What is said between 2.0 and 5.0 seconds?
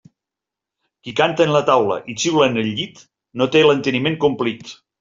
i xiula en el llit no té l'enteniment complit.